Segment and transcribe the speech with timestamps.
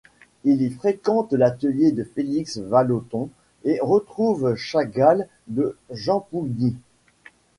[0.45, 3.29] Il y fréquente l'atelier de Félix Vallotton,
[3.65, 6.75] et retrouve Chagall et Jean Pougny.